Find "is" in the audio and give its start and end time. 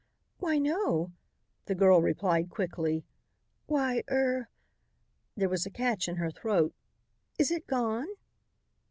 7.37-7.51